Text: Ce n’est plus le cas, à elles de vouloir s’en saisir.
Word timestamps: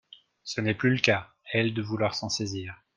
Ce 0.43 0.61
n’est 0.61 0.73
plus 0.73 0.89
le 0.95 0.97
cas, 0.97 1.31
à 1.53 1.57
elles 1.59 1.75
de 1.75 1.81
vouloir 1.83 2.15
s’en 2.15 2.27
saisir. 2.27 2.81